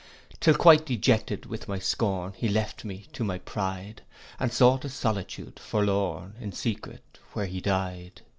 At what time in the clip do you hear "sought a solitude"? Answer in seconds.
4.51-5.59